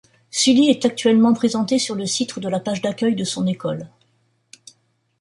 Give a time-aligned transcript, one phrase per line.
[0.31, 3.87] Sulli est actuellement présentée sur le site de la page d'accueil de son école.